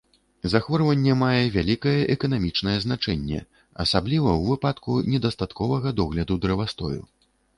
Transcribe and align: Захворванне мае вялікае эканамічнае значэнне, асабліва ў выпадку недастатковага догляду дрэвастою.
Захворванне 0.51 1.11
мае 1.23 1.41
вялікае 1.55 1.93
эканамічнае 2.15 2.77
значэнне, 2.87 3.39
асабліва 3.85 4.31
ў 4.39 4.55
выпадку 4.55 4.97
недастатковага 5.13 5.95
догляду 6.03 6.41
дрэвастою. 6.47 6.99